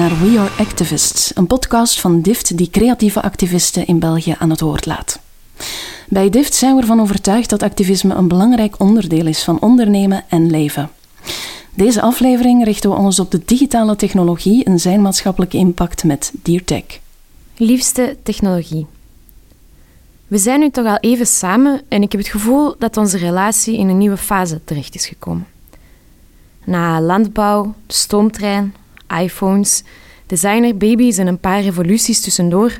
[0.00, 4.60] naar We Are Activists, een podcast van DIFT die creatieve activisten in België aan het
[4.60, 5.20] woord laat.
[6.08, 10.50] Bij DIFT zijn we ervan overtuigd dat activisme een belangrijk onderdeel is van ondernemen en
[10.50, 10.90] leven.
[11.74, 17.00] Deze aflevering richten we ons op de digitale technologie en zijn maatschappelijke impact met DearTech.
[17.56, 18.86] Liefste technologie.
[20.26, 23.78] We zijn nu toch al even samen en ik heb het gevoel dat onze relatie
[23.78, 25.46] in een nieuwe fase terecht is gekomen.
[26.64, 28.74] Na landbouw, de stoomtrein,
[29.18, 29.82] iPhones,
[30.26, 32.78] designerbabies en een paar revoluties tussendoor,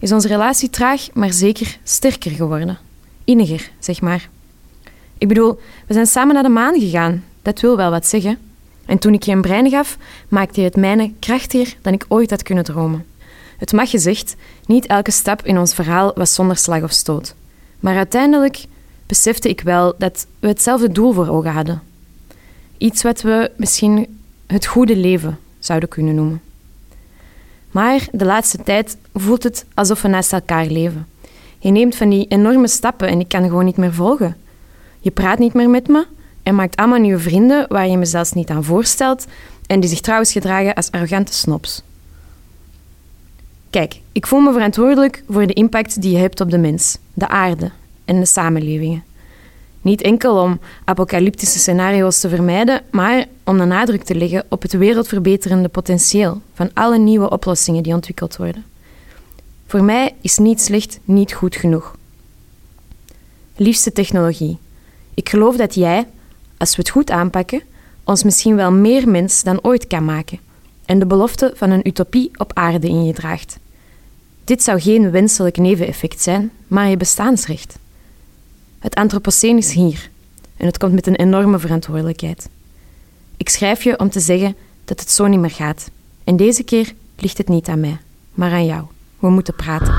[0.00, 2.78] is onze relatie traag, maar zeker sterker geworden.
[3.24, 4.28] Inniger, zeg maar.
[5.18, 7.24] Ik bedoel, we zijn samen naar de maan gegaan.
[7.42, 8.38] Dat wil wel wat zeggen.
[8.86, 9.96] En toen ik je een brein gaf,
[10.28, 13.04] maakte je het mijne krachtiger dan ik ooit had kunnen dromen.
[13.56, 14.36] Het mag gezegd,
[14.66, 17.34] niet elke stap in ons verhaal was zonder slag of stoot.
[17.80, 18.64] Maar uiteindelijk
[19.06, 21.82] besefte ik wel dat we hetzelfde doel voor ogen hadden.
[22.78, 26.40] Iets wat we misschien het goede leven zouden kunnen noemen.
[27.70, 31.06] Maar de laatste tijd voelt het alsof we naast elkaar leven.
[31.58, 34.36] Je neemt van die enorme stappen en ik kan gewoon niet meer volgen.
[35.00, 36.06] Je praat niet meer met me
[36.42, 39.26] en maakt allemaal nieuwe vrienden waar je me zelfs niet aan voorstelt
[39.66, 41.82] en die zich trouwens gedragen als arrogante snobs.
[43.70, 47.28] Kijk, ik voel me verantwoordelijk voor de impact die je hebt op de mens, de
[47.28, 47.70] aarde
[48.04, 49.04] en de samenlevingen.
[49.82, 54.72] Niet enkel om apocalyptische scenario's te vermijden, maar om de nadruk te leggen op het
[54.72, 58.64] wereldverbeterende potentieel van alle nieuwe oplossingen die ontwikkeld worden.
[59.66, 61.96] Voor mij is niet slecht niet goed genoeg.
[63.56, 64.58] Liefste technologie.
[65.14, 66.06] Ik geloof dat jij,
[66.56, 67.62] als we het goed aanpakken,
[68.04, 70.38] ons misschien wel meer mens dan ooit kan maken
[70.84, 73.58] en de belofte van een utopie op aarde in je draagt.
[74.44, 77.78] Dit zou geen wenselijk neveneffect zijn, maar je bestaansrecht.
[78.82, 80.10] Het antropoceen is hier
[80.56, 82.48] en het komt met een enorme verantwoordelijkheid.
[83.36, 85.90] Ik schrijf je om te zeggen dat het zo niet meer gaat.
[86.24, 87.98] En deze keer ligt het niet aan mij,
[88.34, 88.84] maar aan jou.
[89.18, 89.94] We moeten praten.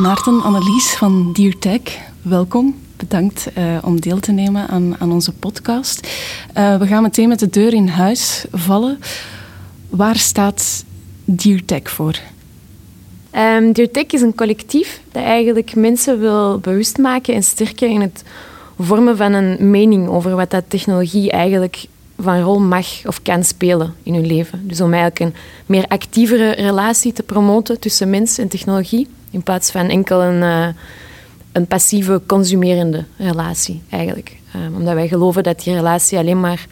[0.00, 2.86] Maarten Annelies van DearTech, welkom.
[2.98, 6.08] Bedankt uh, om deel te nemen aan, aan onze podcast.
[6.56, 8.98] Uh, we gaan meteen met de deur in huis vallen.
[9.88, 10.84] Waar staat
[11.24, 12.18] DearTech voor?
[13.36, 13.72] Um,
[14.08, 18.22] is een collectief dat eigenlijk mensen wil bewust maken en sterken in het
[18.78, 21.86] vormen van een mening over wat dat technologie eigenlijk
[22.18, 24.68] van rol mag of kan spelen in hun leven.
[24.68, 29.70] Dus om eigenlijk een meer actievere relatie te promoten tussen mens en technologie, in plaats
[29.70, 30.68] van enkel een, uh,
[31.58, 34.36] een passieve consumerende relatie eigenlijk.
[34.56, 36.66] Um, omdat wij geloven dat die relatie alleen maar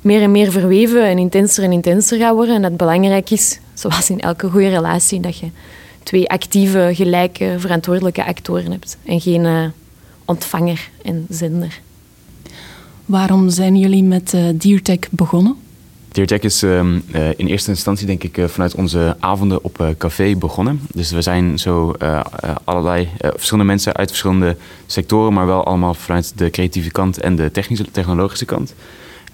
[0.00, 2.54] meer en meer verweven en intenser en intenser gaat worden.
[2.54, 5.46] En dat het belangrijk is, zoals in elke goede relatie, dat je
[6.02, 8.96] twee actieve, gelijke, verantwoordelijke actoren hebt.
[9.04, 9.64] En geen uh,
[10.24, 11.80] ontvanger en zender.
[13.04, 15.56] Waarom zijn jullie met uh, begonnen?
[16.12, 16.80] DearTech is uh,
[17.36, 20.80] in eerste instantie denk ik vanuit onze avonden op café begonnen.
[20.94, 21.94] Dus we zijn zo
[22.64, 24.56] allerlei verschillende mensen uit verschillende
[24.86, 28.74] sectoren, maar wel allemaal vanuit de creatieve kant en de technische, technologische kant.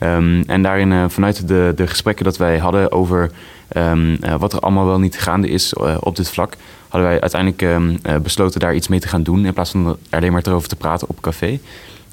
[0.01, 3.31] Um, en daarin vanuit de, de gesprekken dat wij hadden over
[3.77, 6.57] um, wat er allemaal wel niet gaande is op dit vlak,
[6.89, 10.33] hadden wij uiteindelijk um, besloten daar iets mee te gaan doen in plaats van alleen
[10.33, 11.59] maar erover te praten op café.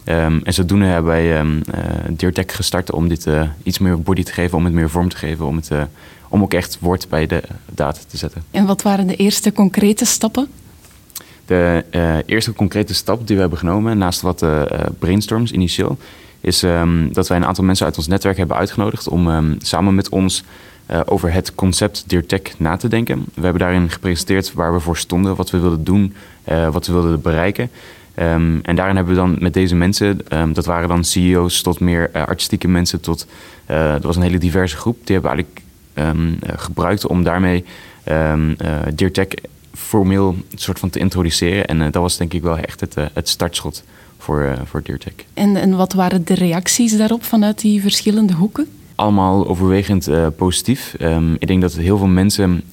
[0.10, 4.24] Um, en zodoende hebben wij um, uh, DearTech gestart om dit uh, iets meer body
[4.24, 5.82] te geven, om het meer vorm te geven, om, het, uh,
[6.30, 8.44] om ook echt woord bij de data te zetten.
[8.52, 10.48] En wat waren de eerste concrete stappen?
[11.46, 11.84] De
[12.26, 14.46] eerste concrete stap die we hebben genomen, naast wat
[15.00, 15.98] brainstorms initieel,
[16.42, 20.10] is um, dat wij een aantal mensen uit ons netwerk hebben uitgenodigd om samen met
[20.10, 20.44] ons
[21.06, 23.26] over het concept DearTech na te denken.
[23.34, 26.14] We hebben daarin gepresenteerd waar we voor stonden, wat we wilden doen,
[26.72, 27.70] wat we wilden bereiken.
[28.20, 31.80] Um, en daarin hebben we dan met deze mensen, um, dat waren dan CEO's tot
[31.80, 33.28] meer uh, artistieke mensen, tot,
[33.72, 34.98] uh, dat was een hele diverse groep.
[35.04, 35.62] Die hebben eigenlijk
[35.94, 37.66] um, uh, gebruikt om daarmee
[38.10, 38.56] um,
[39.74, 41.66] formeel een soort van te introduceren.
[41.66, 43.84] En dat was denk ik wel echt het, het startschot
[44.18, 45.14] voor, voor DearTech.
[45.34, 48.68] En, en wat waren de reacties daarop vanuit die verschillende hoeken?
[48.96, 50.96] Allemaal overwegend positief.
[51.40, 52.64] ik denk dat heel veel mensen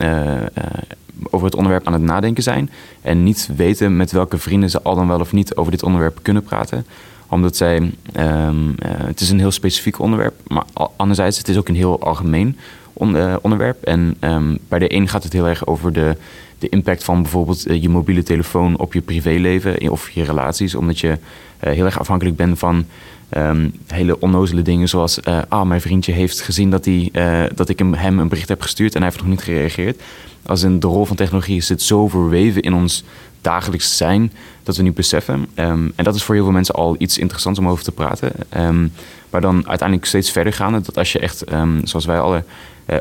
[1.30, 2.70] over het onderwerp aan het nadenken zijn.
[3.00, 6.18] En niet weten met welke vrienden ze al dan wel of niet over dit onderwerp
[6.22, 6.86] kunnen praten.
[7.28, 7.76] Omdat zij,
[8.16, 10.64] um, uh, het is een heel specifiek onderwerp, maar
[10.96, 12.56] anderzijds het is ook een heel algemeen
[13.00, 13.82] uh, onderwerp.
[13.82, 16.16] En um, bij de een gaat het heel erg over de,
[16.58, 20.74] de impact van bijvoorbeeld uh, je mobiele telefoon op je privéleven of je relaties.
[20.74, 21.18] Omdat je
[21.58, 22.86] heel erg afhankelijk bent van
[23.32, 25.24] ehm, hele onnozele dingen zoals...
[25.48, 27.10] ah, mijn vriendje heeft gezien dat, hij,
[27.54, 28.94] dat ik hem, een bericht heb gestuurd...
[28.94, 30.02] en hij heeft nog niet gereageerd.
[30.46, 33.04] Als in de rol van technologie zit zo verweven in ons
[33.40, 34.32] dagelijks zijn...
[34.62, 35.46] dat we nu beseffen.
[35.54, 38.32] Ehm, en dat is voor heel veel mensen al iets interessants om over te praten.
[38.56, 38.92] Um,
[39.30, 40.72] maar dan uiteindelijk steeds verder gaan.
[40.72, 41.44] Dat als je echt,
[41.84, 42.44] zoals wij alle...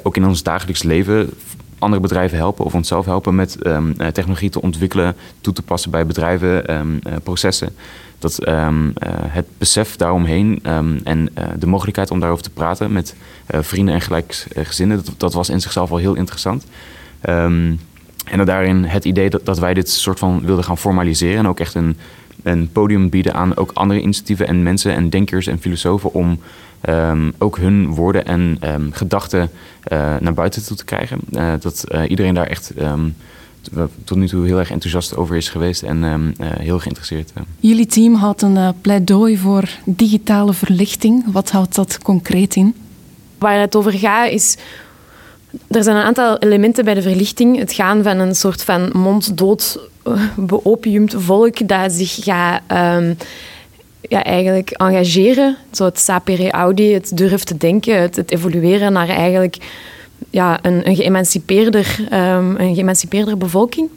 [0.04, 1.30] ook in ons dagelijks leven
[1.80, 3.57] andere bedrijven helpen of onszelf helpen met
[4.13, 7.75] technologie te ontwikkelen, toe te passen bij bedrijven, um, processen.
[8.21, 8.94] Dat um,
[9.27, 10.59] het besef daaromheen
[11.03, 11.29] en
[11.59, 13.15] de mogelijkheid om daarover te praten met
[13.47, 16.65] vrienden en gelijkgezinden, dat, dat was in zichzelf al heel interessant.
[17.21, 17.79] en
[18.38, 21.59] dat daarin het idee dat, dat wij dit soort van wilden gaan formaliseren en ook
[21.59, 21.97] echt een,
[22.44, 26.39] een podium bieden aan ook andere initiatieven en mensen en denkers en filosofen om
[27.38, 28.57] ook hun woorden en
[28.91, 29.50] gedachten
[30.19, 31.19] naar buiten toe te krijgen.
[31.59, 32.73] Dat iedereen daar echt
[34.03, 37.31] tot nu toe heel erg enthousiast over is geweest en heel geïnteresseerd.
[37.59, 41.23] Jullie team had een pleidooi voor digitale verlichting.
[41.31, 42.75] Wat houdt dat concreet in?
[43.37, 44.57] Waar het over gaat is
[45.67, 47.57] er zijn een aantal elementen bij de verlichting.
[47.57, 49.79] Het gaan van een soort van monddood
[50.35, 53.17] beopiumd volk dat zich gaat um,
[54.01, 55.57] ja, eigenlijk engageren.
[55.71, 59.57] Zo het sapere audi, het durven te denken, het, het evolueren naar eigenlijk
[60.29, 63.89] ja, een, een, geëmancipeerder, um, een geëmancipeerder bevolking.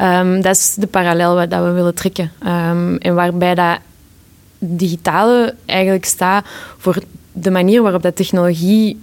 [0.00, 2.32] Um, dat is de parallel dat we willen trekken.
[2.46, 3.78] Um, en waarbij dat
[4.58, 6.46] digitale eigenlijk staat
[6.78, 7.02] voor
[7.32, 8.98] de manier waarop dat technologie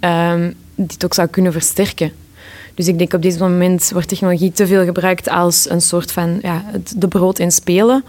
[0.74, 2.12] dit ook zou kunnen versterken.
[2.74, 6.38] Dus ik denk op dit moment wordt technologie te veel gebruikt als een soort van
[6.42, 6.64] ja,
[6.96, 8.04] de brood in spelen.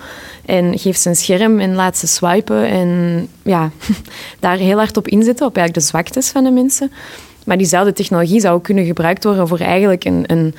[0.46, 2.68] En geeft ze een scherm en laat ze swipen.
[2.68, 3.72] En ja,
[4.40, 6.92] daar heel hard op inzetten, op eigenlijk de zwaktes van de mensen.
[7.46, 10.56] Maar diezelfde technologie zou ook kunnen gebruikt worden voor eigenlijk een, een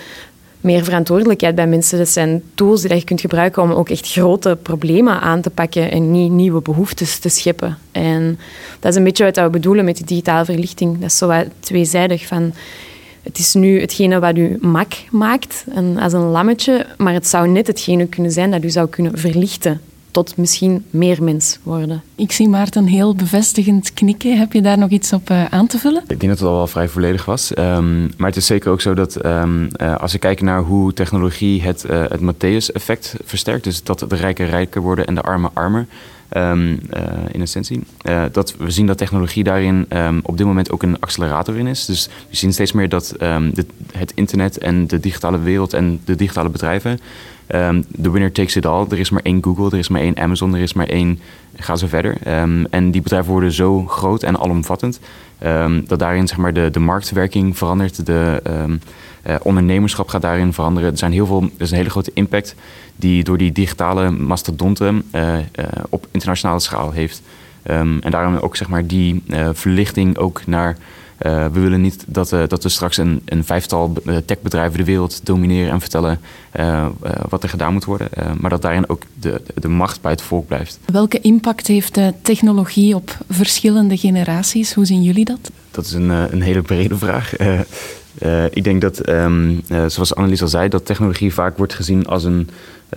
[0.60, 1.98] meer verantwoordelijkheid bij mensen.
[1.98, 5.90] Dat zijn tools die je kunt gebruiken om ook echt grote problemen aan te pakken
[5.90, 7.78] en niet nieuwe behoeftes te scheppen.
[7.92, 8.38] En
[8.80, 10.98] dat is een beetje wat we bedoelen met die digitale verlichting.
[10.98, 12.52] Dat is zo tweezijdig van
[13.22, 17.48] het is nu hetgene wat u mak maakt, en als een lammetje, maar het zou
[17.48, 19.80] net hetgene kunnen zijn dat u zou kunnen verlichten
[20.14, 22.02] tot misschien meer mens worden.
[22.14, 24.38] Ik zie Maarten heel bevestigend knikken.
[24.38, 26.02] Heb je daar nog iets op uh, aan te vullen?
[26.02, 27.58] Ik denk dat het al wel vrij volledig was.
[27.58, 30.92] Um, maar het is zeker ook zo dat um, uh, als we kijken naar hoe
[30.92, 35.50] technologie het, uh, het Matthäus-effect versterkt, dus dat de rijken rijker worden en de armen
[35.52, 35.86] armer,
[36.36, 36.80] um,
[37.30, 37.80] in essentie.
[38.08, 41.66] Uh, dat we zien dat technologie daarin um, op dit moment ook een accelerator in
[41.66, 41.84] is.
[41.84, 46.14] Dus we zien steeds meer dat de, het internet en de digitale wereld en de
[46.14, 47.00] digitale bedrijven.
[47.88, 48.86] De winner takes it all.
[48.90, 51.20] Er is maar één Google, er is maar één Amazon, er is maar één.
[51.56, 52.16] Ga zo verder.
[52.70, 55.00] en die bedrijven worden zo groot en alomvattend.
[55.86, 58.06] dat daarin zeg maar, de, de marktwerking verandert.
[58.06, 58.42] De,
[59.26, 60.90] uh, ondernemerschap gaat daarin veranderen.
[60.90, 62.54] Er, zijn heel veel, er is een hele grote impact
[62.96, 65.34] die door die digitale mastodonten uh,
[65.88, 67.22] op internationale schaal heeft.
[67.70, 69.22] Um, en daarom ook zeg maar, die
[69.52, 70.76] verlichting ook naar.
[71.18, 73.92] we willen niet dat, dat er straks een, een vijftal
[74.26, 76.20] techbedrijven de wereld domineren en vertellen
[77.28, 78.08] wat er gedaan moet worden.
[78.40, 80.78] maar dat daarin ook de, de macht bij het volk blijft.
[80.84, 84.74] Welke impact heeft de technologie op verschillende generaties?
[84.74, 85.50] Hoe zien jullie dat?
[85.70, 87.32] Dat is een, een hele brede vraag.
[88.22, 92.06] Uh, ik denk dat, um, uh, zoals Annelies al zei, dat technologie vaak wordt gezien
[92.06, 92.48] als een,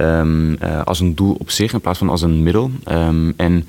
[0.02, 2.72] um, uh, als een doel op zich in plaats van als een middel.
[2.92, 3.68] Um, en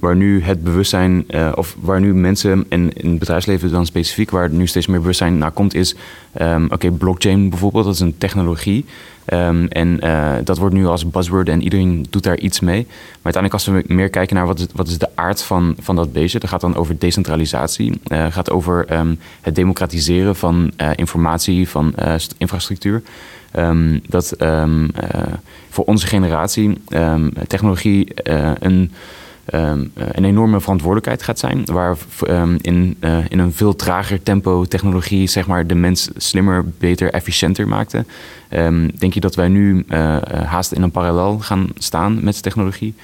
[0.00, 4.50] waar nu het bewustzijn, of waar nu mensen en in het bedrijfsleven dan specifiek, waar
[4.50, 5.94] nu steeds meer bewustzijn naar komt, is:
[6.68, 8.84] oké, blockchain bijvoorbeeld, dat is een technologie.
[9.32, 12.86] Um, en uh, dat wordt nu als buzzword en iedereen doet daar iets mee.
[12.86, 15.96] Maar uiteindelijk als we meer kijken naar wat is, wat is de aard van, van
[15.96, 16.38] dat beestje...
[16.38, 18.00] dat gaat dan over decentralisatie.
[18.06, 18.86] Uh, gaat over
[19.40, 21.94] het democratiseren van informatie, van
[22.38, 23.02] infrastructuur.
[24.06, 24.36] Dat
[25.68, 26.82] voor onze generatie
[27.46, 28.06] technologie
[28.58, 28.92] een
[29.54, 31.64] um, een enorme verantwoordelijkheid gaat zijn.
[31.64, 31.96] Waar
[32.28, 37.10] um, in, uh, in een veel trager tempo technologie zeg maar, de mens slimmer, beter,
[37.10, 38.04] efficiënter maakte.
[38.50, 42.94] Um, denk je dat wij nu uh, haast in een parallel gaan staan met technologie?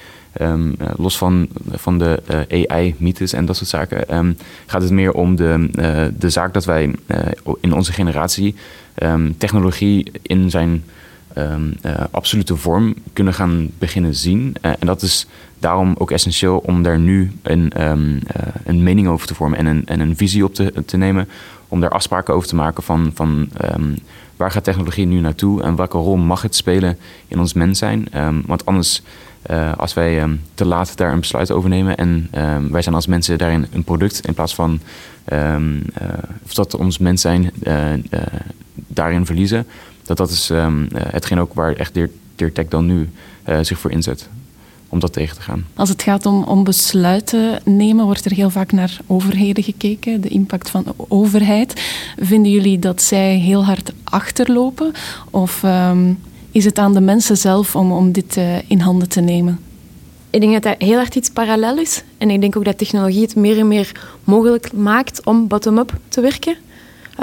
[0.95, 2.21] Los van, van de
[2.67, 5.69] AI-mythes en dat soort zaken, gaat het meer om de,
[6.17, 6.95] de zaak dat wij
[7.59, 8.55] in onze generatie
[9.37, 10.83] technologie in zijn
[12.11, 14.55] absolute vorm kunnen gaan beginnen zien.
[14.61, 15.27] en dat is
[15.59, 18.19] daarom ook essentieel om daar nu een, um,
[18.63, 21.27] een mening over te vormen en een, en een visie op te, te nemen.
[21.67, 23.95] Om daar afspraken over te maken van, van um,
[24.35, 28.07] waar gaat technologie nu naartoe en welke rol mag het spelen in ons mens zijn.
[28.15, 29.01] Um, want anders,
[29.77, 32.27] als wij te laat daar een besluit over nemen en
[32.71, 34.79] wij zijn als mensen daarin een product in plaats van
[35.33, 35.55] uh,
[36.57, 37.51] of ons mens zijn
[38.87, 39.65] daarin verliezen,
[40.09, 40.51] dat dat is
[40.93, 41.93] hetgeen ook waar echt
[42.35, 43.09] Deer Tech dan nu
[43.61, 44.29] zich voor inzet.
[44.89, 45.65] om dat tegen te gaan.
[45.75, 50.29] Als het gaat om, om besluiten nemen, wordt er heel vaak naar overheden gekeken, de
[50.29, 51.81] impact van de overheid.
[52.17, 54.91] Vinden jullie dat zij heel hard achterlopen?
[55.29, 56.19] Of um,
[56.51, 59.59] is het aan de mensen zelf om, om dit uh, in handen te nemen?
[60.29, 62.03] Ik denk dat dat heel erg iets parallel is.
[62.17, 63.91] En ik denk ook dat technologie het meer en meer
[64.23, 66.55] mogelijk maakt om bottom-up te werken.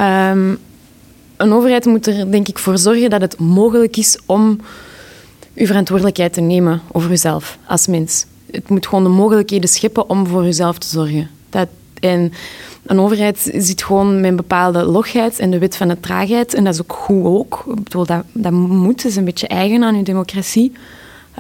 [0.01, 0.59] Um,
[1.37, 4.61] een overheid moet er denk ik voor zorgen dat het mogelijk is om
[5.55, 8.27] uw verantwoordelijkheid te nemen over uzelf als mens.
[8.51, 11.31] Het moet gewoon de mogelijkheden scheppen om voor uzelf te zorgen.
[11.51, 11.69] Dat,
[12.01, 12.33] en
[12.87, 16.55] een overheid zit gewoon met een bepaalde logheid en de wet van de traagheid.
[16.55, 17.65] En dat is ook goed ook.
[17.69, 20.73] Ik bedoel, dat, moet, dat is een beetje eigen aan uw democratie.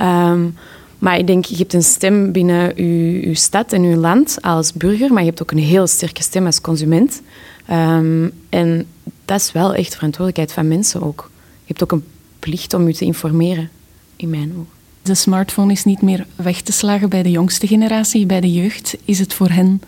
[0.02, 0.54] Um,
[0.98, 2.84] maar ik denk, je hebt een stem binnen
[3.26, 6.46] je stad en je land als burger, maar je hebt ook een heel sterke stem
[6.46, 7.22] als consument.
[7.70, 8.86] Um, en
[9.26, 11.30] dat is wel echt verantwoordelijkheid van mensen ook.
[11.34, 12.04] Je hebt ook een
[12.38, 13.70] plicht om je te informeren,
[14.16, 14.74] in mijn ogen.
[15.02, 18.96] De smartphone is niet meer weg te slagen bij de jongste generatie, bij de jeugd.
[19.04, 19.80] Is het voor hen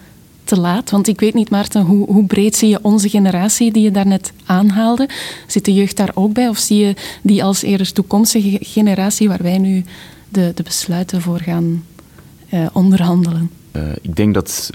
[0.44, 0.90] te laat?
[0.90, 4.32] Want ik weet niet, Maarten, hoe, hoe breed zie je onze generatie die je daarnet
[4.44, 5.08] aanhaalde?
[5.46, 6.48] Zit de jeugd daar ook bij?
[6.48, 9.84] Of zie je die als eerder toekomstige generatie waar wij nu
[10.28, 11.84] de, de besluiten voor gaan
[12.54, 13.50] uh, onderhandelen?
[13.78, 14.70] Uh, ik denk dat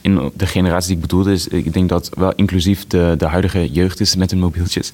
[0.00, 3.70] in de generatie die ik bedoelde, is, ik denk dat wel inclusief de, de huidige
[3.70, 4.92] jeugd is met hun mobieltjes.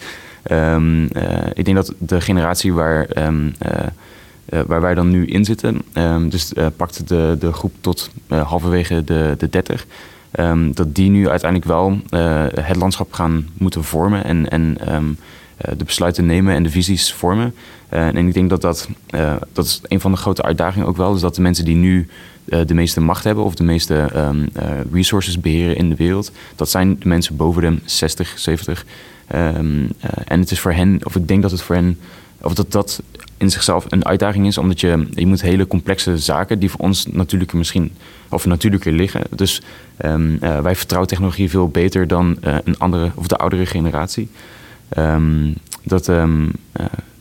[0.50, 1.08] Um, uh,
[1.54, 6.28] ik denk dat de generatie waar, um, uh, waar wij dan nu in zitten, um,
[6.28, 9.86] dus pakt de, de groep tot halverwege de, de 30,
[10.72, 11.98] dat die nu uiteindelijk wel
[12.54, 14.78] het landschap gaan moeten vormen en, en
[15.76, 17.54] de besluiten nemen en de visies vormen.
[17.88, 18.88] en ik denk dat dat,
[19.52, 22.08] dat is een van de grote uitdagingen ook wel, is dat de mensen die nu
[22.44, 26.32] de meeste macht hebben of de meeste um, uh, resources beheren in de wereld.
[26.56, 28.84] Dat zijn de mensen boven de 60, 70.
[29.34, 29.88] Um, uh,
[30.24, 31.98] en het is voor hen, of ik denk dat het voor hen,
[32.40, 33.02] of dat dat
[33.36, 37.06] in zichzelf een uitdaging is, omdat je, je moet hele complexe zaken die voor ons
[37.06, 37.92] natuurlijk misschien,
[38.28, 39.22] of natuurlijker liggen.
[39.30, 39.62] Dus
[40.04, 44.28] um, wij vertrouwen technologie veel beter dan een andere, of de oudere generatie.
[45.82, 46.10] dat,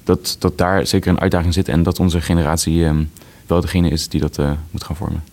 [0.04, 2.86] dat, dat daar zeker een uitdaging zit en dat onze generatie
[3.50, 5.24] wel degene is die dat uh, moet gaan vormen.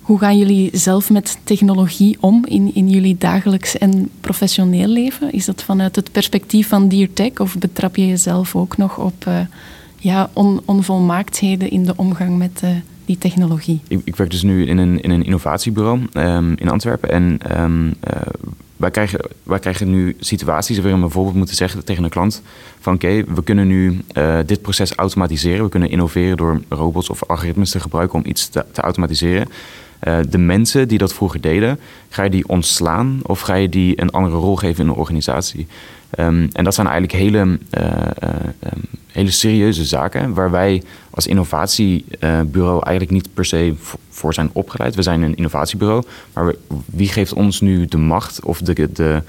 [0.00, 5.32] Hoe gaan jullie zelf met technologie om in, in jullie dagelijks en professioneel leven?
[5.32, 9.38] Is dat vanuit het perspectief van DearTech of betrap je jezelf ook nog op uh,
[9.98, 12.70] ja, on, onvolmaaktheden in de omgang met uh,
[13.04, 13.80] die technologie?
[13.88, 17.94] Ik, ik, werk dus nu in een, in een innovatiebureau um, in Antwerpen en um,
[18.84, 22.42] wij krijgen, wij krijgen nu situaties waarin we bijvoorbeeld moeten zeggen tegen een klant
[22.80, 25.64] van oké, we kunnen nu uh, dit proces automatiseren.
[25.64, 29.48] We kunnen innoveren door robots of algoritmes te gebruiken om iets te, te automatiseren.
[30.04, 34.00] Uh, de mensen die dat vroeger deden, ga je die ontslaan of ga je die
[34.00, 35.66] een andere rol geven in de organisatie?
[36.18, 37.58] Um, en dat zijn eigenlijk hele, uh,
[38.64, 38.82] um,
[39.12, 43.74] hele serieuze zaken waar wij als innovatiebureau eigenlijk niet per se
[44.08, 44.94] voor zijn opgeleid.
[44.94, 46.54] We zijn een innovatiebureau, maar
[46.86, 49.22] wie geeft ons nu de macht of de, de,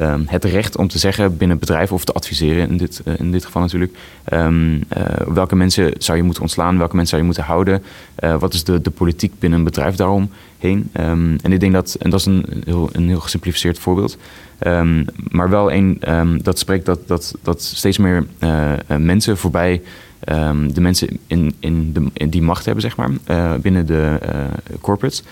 [0.00, 3.32] um, het recht om te zeggen binnen bedrijven of te adviseren, in dit, uh, in
[3.32, 3.96] dit geval natuurlijk,
[4.32, 4.80] um, uh,
[5.26, 7.82] welke mensen zou je moeten ontslaan, welke mensen zou je moeten houden,
[8.24, 10.30] uh, wat is de, de politiek binnen een bedrijf daaromheen.
[10.60, 14.16] Um, en ik denk dat, en dat is een heel, een heel gesimplificeerd voorbeeld,
[15.28, 16.00] maar wel een
[16.42, 18.26] dat spreekt dat, dat, dat steeds meer
[18.98, 19.82] mensen voorbij
[20.66, 23.10] de mensen in, in, de, in die macht hebben, zeg maar,
[23.60, 24.18] binnen de
[24.80, 25.22] corporates.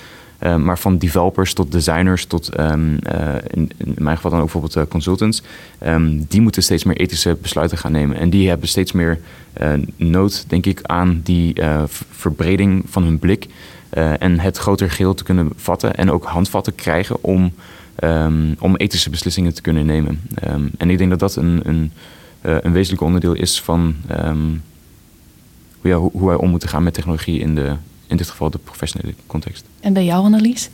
[0.43, 2.99] Uh, maar van developers tot designers tot um,
[3.51, 5.43] in, in, mijn geval dan ook bijvoorbeeld consultants.
[5.87, 8.17] Um, die moeten steeds meer ethische besluiten gaan nemen.
[8.17, 9.19] En die hebben steeds meer
[9.97, 11.55] nood, denk ik, aan die
[12.11, 13.47] verbreding van hun blik.
[14.19, 17.53] en het groter geheel te kunnen vatten en ook handvatten krijgen om,
[18.59, 20.21] om ethische beslissingen te kunnen nemen.
[20.79, 21.93] en ik denk dat dat een, een,
[22.41, 23.97] een wezenlijk onderdeel is van
[25.81, 27.77] hoe, hoe wij om moeten gaan met technologie in, de,
[28.13, 29.65] in dit geval de professionele context.
[29.81, 30.69] En bij jou, Annelies?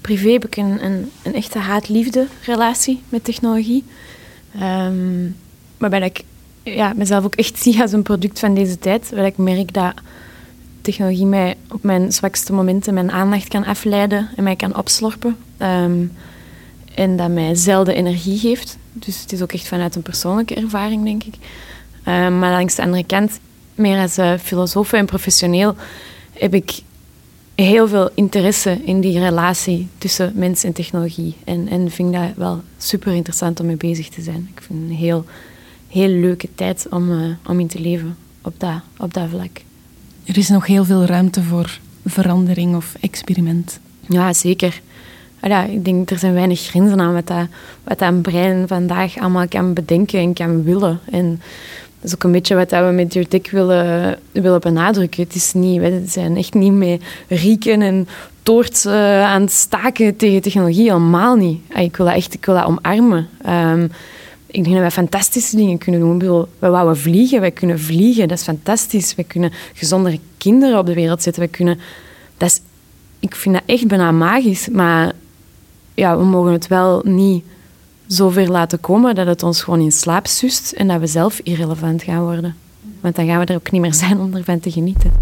[0.00, 3.84] Privé heb ik een, een, een echte haat-liefde relatie met technologie.
[4.62, 5.36] Um,
[5.78, 6.22] waarbij ik
[6.62, 9.10] ja, mezelf ook echt zie als een product van deze tijd.
[9.10, 9.94] Waar ik merk dat
[10.80, 15.36] technologie mij op mijn zwakste momenten mijn aandacht kan afleiden en mij kan opslorpen.
[15.58, 16.12] Um,
[16.94, 18.78] en dat mij zelden energie geeft.
[18.92, 21.34] Dus het is ook echt vanuit een persoonlijke ervaring, denk ik.
[22.08, 23.40] Um, maar langs de andere kant
[23.74, 25.76] meer als uh, filosoof en professioneel
[26.38, 26.80] heb ik
[27.54, 31.34] heel veel interesse in die relatie tussen mens en technologie.
[31.44, 34.48] En, en vind dat wel super interessant om mee bezig te zijn.
[34.54, 35.24] Ik vind het een heel,
[35.88, 39.60] heel leuke tijd om, uh, om in te leven op dat, op dat vlak.
[40.24, 43.80] Er is nog heel veel ruimte voor verandering of experiment.
[44.08, 44.80] Ja, zeker.
[45.42, 47.46] Ja, ik denk er zijn weinig grenzen aan wat dat,
[47.84, 51.00] wat dat een brein vandaag allemaal kan bedenken en kan willen.
[51.10, 51.40] En
[52.00, 55.22] dat is ook een beetje wat we met Your Tech willen, willen benadrukken.
[55.22, 58.08] Het is niet, wij zijn echt niet mee rieken en
[58.42, 60.82] toort uh, aan het staken tegen technologie.
[60.82, 61.60] Helemaal niet.
[61.74, 63.28] Ik wil dat echt ik wil dat omarmen.
[63.48, 63.90] Um,
[64.46, 66.46] ik denk dat wij fantastische dingen kunnen doen.
[66.58, 68.28] Wij wouden vliegen, wij kunnen vliegen.
[68.28, 69.14] Dat is fantastisch.
[69.14, 71.42] Wij kunnen gezondere kinderen op de wereld zetten.
[71.42, 71.78] Wij kunnen...
[72.36, 72.60] Dat is,
[73.20, 74.68] ik vind dat echt bijna magisch.
[74.68, 75.12] Maar
[75.94, 77.44] ja, we mogen het wel niet
[78.06, 82.02] zover laten komen dat het ons gewoon in slaap sust en dat we zelf irrelevant
[82.02, 82.56] gaan worden.
[83.00, 85.12] Want dan gaan we er ook niet meer zijn om ervan te genieten.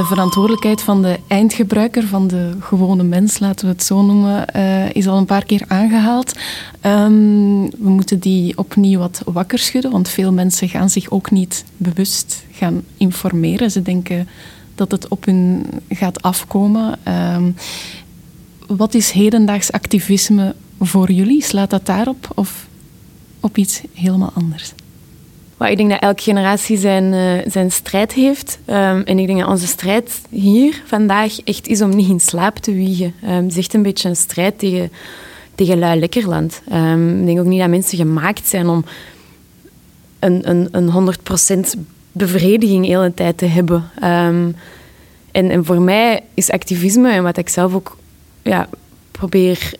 [0.00, 4.94] De verantwoordelijkheid van de eindgebruiker, van de gewone mens, laten we het zo noemen, uh,
[4.94, 6.38] is al een paar keer aangehaald.
[6.86, 11.64] Um, we moeten die opnieuw wat wakker schudden, want veel mensen gaan zich ook niet
[11.76, 13.70] bewust gaan informeren.
[13.70, 14.28] Ze denken
[14.74, 16.98] dat het op hun gaat afkomen.
[17.34, 17.56] Um,
[18.66, 21.42] wat is hedendaags activisme voor jullie?
[21.42, 22.66] Slaat dat daarop of
[23.40, 24.72] op iets helemaal anders?
[25.60, 28.58] Maar ik denk dat elke generatie zijn, uh, zijn strijd heeft.
[28.66, 32.56] Um, en ik denk dat onze strijd hier vandaag echt is om niet in slaap
[32.56, 33.14] te wiegen.
[33.24, 34.92] Um, het is echt een beetje een strijd tegen,
[35.54, 36.62] tegen lui lekkerland.
[36.72, 38.84] Um, ik denk ook niet dat mensen gemaakt zijn om
[40.18, 41.14] een, een, een
[41.76, 41.80] 100%
[42.12, 43.90] bevrediging de hele tijd te hebben.
[44.00, 44.54] en,
[45.30, 47.96] en voor mij is activisme, en wat ik zelf ook
[48.42, 48.68] ja,
[49.10, 49.72] probeer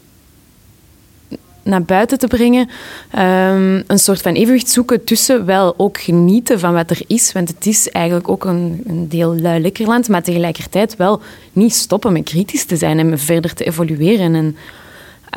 [1.70, 2.68] naar buiten te brengen.
[3.18, 7.32] Um, een soort van evenwicht zoeken tussen wel ook genieten van wat er is.
[7.32, 11.20] Want het is eigenlijk ook een, een deel lui land, maar tegelijkertijd wel
[11.52, 14.34] niet stoppen met kritisch te zijn en met verder te evolueren.
[14.34, 14.56] En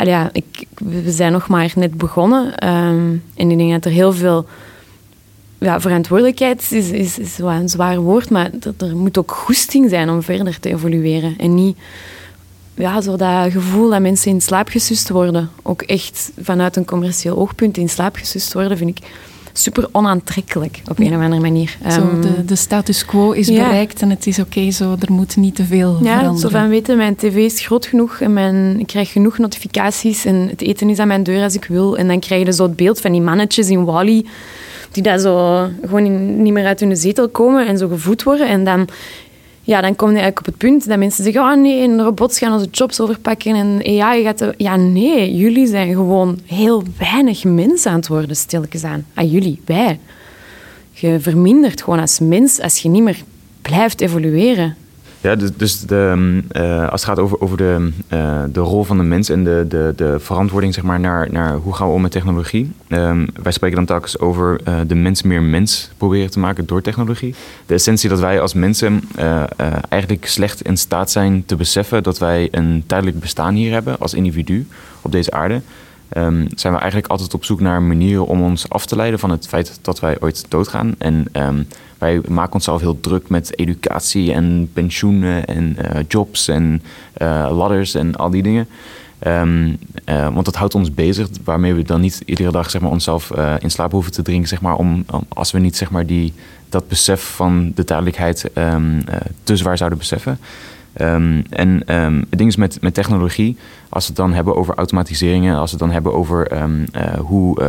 [0.06, 2.68] ja, ik, we zijn nog maar net begonnen.
[2.68, 4.46] Um, en ik denk dat er heel veel
[5.60, 9.90] ja, verantwoordelijkheid is, is, is wel een zwaar woord, maar er, er moet ook goesting
[9.90, 11.36] zijn om verder te evolueren.
[11.38, 11.78] En niet
[12.76, 17.38] ja, zo dat gevoel dat mensen in slaap gesust worden, ook echt vanuit een commercieel
[17.38, 19.06] oogpunt in slaap gesust worden, vind ik
[19.54, 21.78] super onaantrekkelijk op een of andere manier.
[21.90, 25.36] Zo, ehm, de, de status quo is bereikt en het is oké zo, er moet
[25.36, 26.38] niet te veel ja, veranderen.
[26.38, 30.48] Zo van weten, mijn tv is groot genoeg en mijn, ik krijg genoeg notificaties en
[30.50, 31.98] het eten is aan mijn deur als ik wil.
[31.98, 34.26] En dan krijg je zo het beeld van die mannetjes in Wally
[34.92, 38.48] die daar zo gewoon niet meer uit hun zetel komen en zo gevoed worden.
[38.48, 38.88] En dan
[39.66, 42.38] ja, dan kom je eigenlijk op het punt dat mensen zeggen: oh nee, een robots
[42.38, 44.54] gaan onze jobs overpakken en AI gaat.
[44.58, 49.06] Ja, nee, jullie zijn gewoon heel weinig mensen aan het worden, stilletjes aan.
[49.14, 50.00] Ah, jullie, wij.
[50.92, 53.24] Je vermindert gewoon als mens als je niet meer
[53.62, 54.76] blijft evolueren.
[55.24, 58.98] Ja, dus, dus de, uh, als het gaat over, over de, uh, de rol van
[58.98, 62.02] de mens en de, de, de verantwoording zeg maar, naar, naar hoe gaan we om
[62.02, 62.72] met technologie.
[62.90, 66.82] Um, wij spreken dan telkens over uh, de mens meer mens proberen te maken door
[66.82, 67.36] technologie.
[67.66, 69.02] De essentie dat wij als mensen
[69.90, 74.14] eigenlijk slecht in staat zijn te beseffen dat wij een tijdelijk bestaan hier hebben als
[74.14, 74.68] individu
[75.02, 75.62] op deze aarde.
[76.18, 79.30] Um, zijn we eigenlijk altijd op zoek naar manieren om ons af te leiden van
[79.30, 80.96] het feit dat wij ooit doodgaan.
[80.98, 81.28] En
[82.04, 86.82] wij maken onszelf heel druk met educatie en pensioenen en uh, jobs en
[87.18, 88.68] uh, ladders en al die dingen.
[89.28, 92.92] Um, uh, want dat houdt ons bezig, waarmee we dan niet iedere dag zeg maar,
[92.92, 94.48] onszelf in slaap hoeven te drinken.
[94.48, 96.34] Zeg maar, om, als we niet zeg maar, die,
[96.70, 99.04] dat besef van de tijdelijkheid um,
[99.44, 100.40] te zwaar zouden beseffen.
[101.02, 103.58] Um, en um, het ding is met, met technologie,
[103.90, 106.58] als we het dan hebben over automatiseringen, als we het dan hebben over
[107.18, 107.62] hoe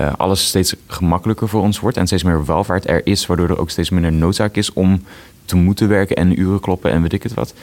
[0.00, 3.58] uh, alles steeds gemakkelijker voor ons wordt en steeds meer welvaart er is, waardoor er
[3.58, 5.02] ook steeds minder noodzaak is om
[5.44, 7.54] te moeten werken en uren kloppen en weet ik het wat.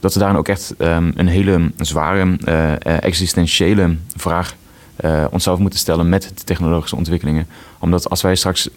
[0.00, 2.72] dat we daarin ook echt een hele zware uh,
[3.04, 4.54] existentiële vraag
[5.04, 7.46] uh, onszelf moeten stellen met de technologische ontwikkelingen.
[7.78, 8.68] Omdat als wij straks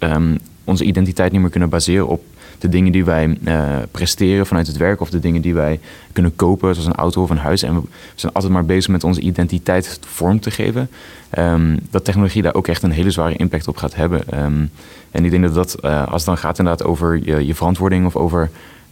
[0.64, 2.24] onze identiteit niet meer kunnen baseren op
[2.60, 5.80] de dingen die wij uh, presteren vanuit het werk of de dingen die wij
[6.14, 7.64] kunnen kopen, zoals een auto of een huis.
[7.64, 10.90] En we zijn altijd maar bezig met onze identiteit vorm te geven.
[11.38, 14.44] Um, dat technologie daar ook echt een hele zware impact op gaat hebben.
[14.44, 14.72] Um,
[15.12, 18.16] en ik denk dat dat, uh, als het dan gaat inderdaad over je, verantwoording of
[18.16, 18.50] over,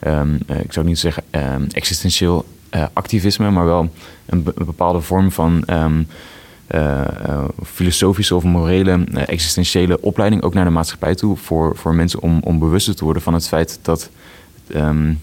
[0.08, 1.24] um, uh, ik zou niet zeggen
[1.72, 2.46] existentieel
[2.94, 3.90] activisme, maar wel
[4.26, 5.64] een, een bepaalde vorm van
[7.64, 11.38] filosofische of morele, uh, existentiële opleiding ook naar de maatschappij toe.
[11.38, 14.10] Voor, voor mensen om, om bewuster te worden van het feit dat
[14.76, 15.20] um,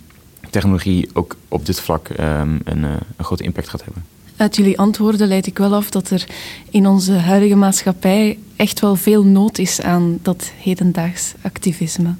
[0.50, 2.16] technologie ook op dit vlak um,
[2.64, 4.04] een, een grote impact gaat hebben.
[4.36, 6.26] Uit jullie antwoorden leid ik wel af dat er
[6.70, 12.14] in onze huidige maatschappij echt wel veel nood is aan dat hedendaags activisme.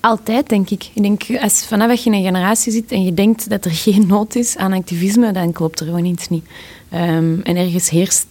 [0.00, 0.90] Altijd, denk ik.
[0.94, 4.06] Ik denk, als vanaf je in een generatie zit en je denkt dat er geen
[4.06, 6.46] nood is aan activisme, dan klopt er gewoon iets niet.
[6.94, 8.26] Um, en ergens heerst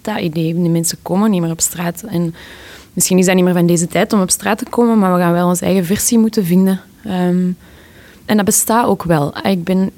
[0.00, 0.54] dat idee.
[0.54, 2.02] Die mensen komen niet meer op straat.
[2.02, 2.34] En
[2.92, 5.20] misschien is dat niet meer van deze tijd om op straat te komen, maar we
[5.20, 6.80] gaan wel onze eigen versie moeten vinden.
[7.04, 7.50] Ehm,
[8.24, 9.34] en dat bestaat ook wel.
[9.42, 9.90] Ik ben,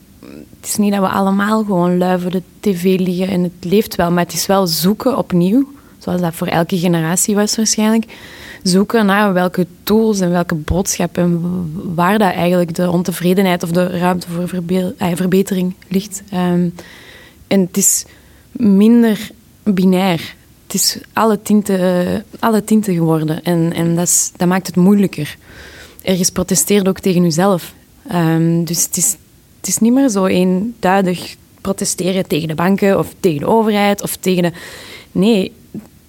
[0.61, 3.95] het is niet dat we allemaal gewoon lui voor de tv liggen en het leeft
[3.97, 8.17] wel, maar het is wel zoeken opnieuw, zoals dat voor elke generatie was waarschijnlijk.
[8.63, 13.87] Zoeken naar welke tools en welke boodschappen en waar dat eigenlijk de ontevredenheid of de
[13.87, 14.63] ruimte voor
[14.97, 16.23] eh, verbetering ligt.
[16.31, 16.69] Ehm,
[17.53, 18.05] en het is
[18.53, 19.31] minder
[19.63, 20.35] binair.
[20.67, 25.37] Het is alle tinten, alle tinten geworden en, en dat, dat maakt het moeilijker.
[26.03, 27.75] Ergens protesteert ook tegen jezelf.
[28.13, 29.17] Um, dus het is,
[29.57, 34.17] het is niet meer zo eenduidig protesteren tegen de banken of tegen de overheid of
[34.17, 34.53] tegen de...
[35.13, 35.53] Nee,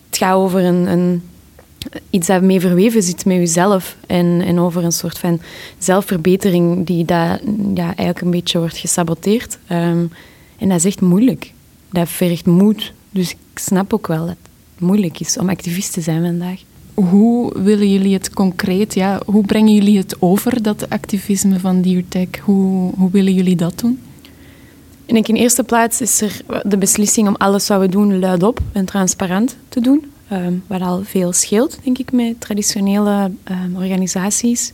[0.07, 1.23] het gaat over een, een,
[2.09, 5.41] iets dat mee verweven zit met jezelf en, en over een soort van
[5.77, 7.39] zelfverbetering die dat,
[7.73, 9.57] ja, eigenlijk een beetje wordt gesaboteerd.
[9.71, 10.11] Um,
[10.57, 11.53] en dat is echt moeilijk.
[11.91, 12.93] Dat vergt moed.
[13.09, 16.61] Dus ik snap ook wel dat het moeilijk is om activist te zijn vandaag.
[16.93, 22.39] Hoe willen jullie het concreet, ja, hoe brengen jullie het over, dat activisme van DearTech?
[22.43, 23.99] Hoe, hoe willen jullie dat doen?
[25.05, 28.59] Ik denk in eerste plaats is er de beslissing om alles wat we doen luidop
[28.71, 30.11] en transparant te doen.
[30.31, 34.71] Um, wat al veel scheelt, denk ik, met traditionele um, organisaties.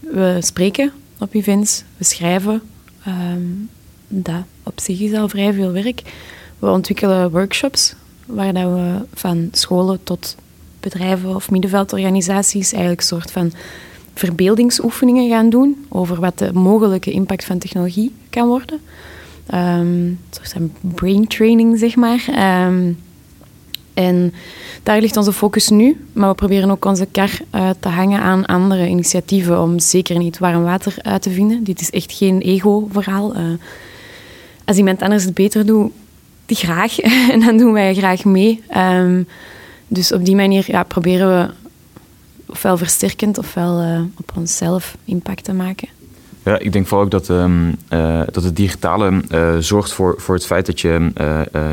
[0.00, 2.62] We spreken op events, we schrijven.
[3.06, 3.68] Um,
[4.14, 6.02] dat op zich is al vrij veel werk.
[6.58, 7.94] We ontwikkelen workshops
[8.26, 10.36] waar dat we van scholen tot
[10.80, 13.52] bedrijven of middenveldorganisaties eigenlijk soort van
[14.14, 18.80] verbeeldingsoefeningen gaan doen over wat de mogelijke impact van technologie kan worden.
[19.54, 22.24] Um, soort van brain training, zeg maar.
[22.66, 22.98] Um,
[23.94, 24.32] en
[24.82, 28.46] daar ligt onze focus nu, maar we proberen ook onze kar uh, te hangen aan
[28.46, 31.64] andere initiatieven om zeker niet warm water uit te vinden.
[31.64, 33.36] Dit is echt geen ego-verhaal.
[33.36, 33.42] Uh,
[34.64, 35.92] als iemand anders het beter doet,
[36.46, 36.98] die graag.
[37.32, 38.62] en dan doen wij graag mee.
[38.76, 39.26] Um,
[39.88, 41.50] dus op die manier ja, proberen we
[42.46, 45.88] ofwel versterkend ofwel uh, op onszelf impact te maken.
[46.44, 50.34] Ja, ik denk vooral ook dat, um, uh, dat het digitale uh, zorgt voor, voor
[50.34, 51.10] het feit dat je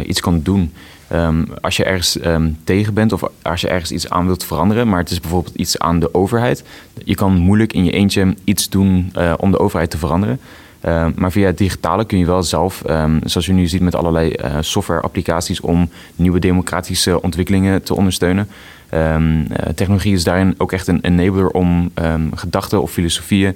[0.05, 0.73] iets kan doen.
[1.13, 2.17] Um, als je ergens
[2.63, 5.79] tegen bent of als je ergens iets aan wilt veranderen, maar het is bijvoorbeeld iets
[5.79, 6.63] aan de overheid.
[7.03, 10.39] Je kan moeilijk in je eentje iets doen om de overheid te veranderen.
[10.85, 13.95] Uh, maar via het digitale kun je wel zelf, um, zoals je nu ziet met
[13.95, 18.47] allerlei uh, software-applicaties, om nieuwe democratische ontwikkelingen te ondersteunen.
[18.93, 21.91] Um, uh, technologie is daarin ook echt een enabler om
[22.35, 23.55] gedachten of filosofieën,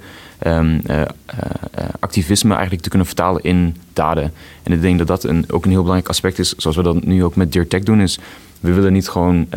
[2.00, 4.34] activisme eigenlijk te kunnen vertalen in daden.
[4.64, 7.06] En ik denk dat dat een, ook een heel belangrijk aspect is, zoals we dat
[7.06, 8.20] nu ook met Dear Tech doen, is
[8.60, 9.48] we willen niet gewoon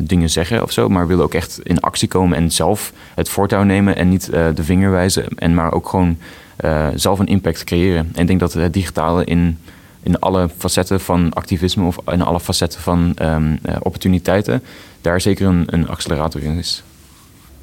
[0.00, 3.28] dingen zeggen of zo, maar we willen ook echt in actie komen en zelf het
[3.28, 6.16] voortouw nemen en niet de vinger wijzen, en maar ook gewoon
[6.64, 8.10] uh, zelf een impact creëren.
[8.14, 9.58] En ik denk dat het digitale in,
[10.02, 14.62] in alle facetten van activisme of in alle facetten van um, opportuniteiten
[15.00, 16.82] daar zeker een, een accelerator in is.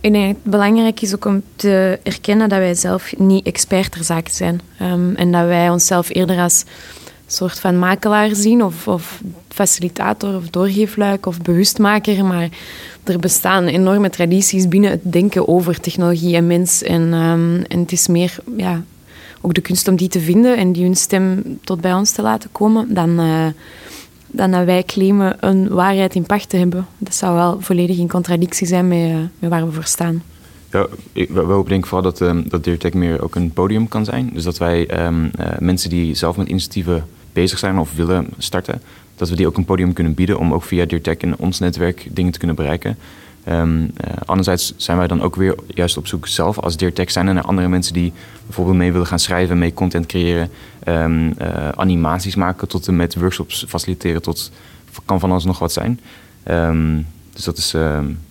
[0.01, 4.32] Dat het belangrijk is ook om te erkennen dat wij zelf niet expert ter zake
[4.32, 4.62] zijn.
[4.82, 6.63] Um, en dat wij onszelf eerder als
[7.34, 12.26] soort van makelaar zien of, of facilitator of doorgeefluik of bewustmaker.
[12.26, 12.50] Maar
[13.04, 16.84] er bestaan enorme tradities binnen het denken over technologie en mens.
[16.84, 18.84] En, um, en het is meer ja,
[19.41, 22.22] ook de kunst om die te vinden en die hun stem tot bij ons te
[22.22, 23.46] laten komen, dan, uh,
[24.28, 26.88] dan dat wij claimen een waarheid in pacht te hebben.
[26.98, 30.24] Dat zou wel volledig in contradictie zijn met, met waar we voor staan.
[30.72, 34.06] Ja, ik, we denk ik vooral dat, um, dat DearTech meer ook een podium kan
[34.06, 34.30] zijn.
[34.34, 38.82] Dus dat wij um, uh, mensen die zelf met initiatieven bezig zijn of willen starten,
[39.15, 42.08] dat we die ook een podium kunnen bieden om ook via DearTech in ons netwerk
[42.12, 42.98] dingen te kunnen bereiken.
[43.50, 43.89] Um, uh,
[44.26, 47.44] anderzijds zijn wij dan ook weer juist op zoek zelf als DearTech zijn er naar
[47.44, 48.13] andere mensen die
[48.46, 50.50] bijvoorbeeld mee willen gaan schrijven, mee content creëren,
[50.88, 54.52] um, uh, animaties maken tot en met workshops faciliteren tot
[55.06, 56.00] kan van alles nog wat zijn.
[56.46, 57.72] Um, dus dat is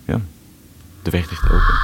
[0.05, 0.21] ja,
[1.01, 1.79] de weg ligt open.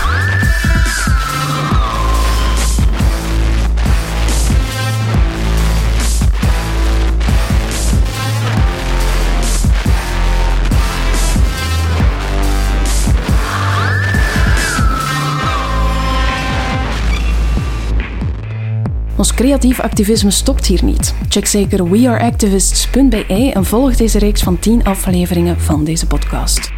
[19.18, 21.14] Ons creatief activisme stopt hier niet.
[21.30, 26.72] Check zeker weareactivists.be en volg deze reeks van 10 afleveringen van deze podcast.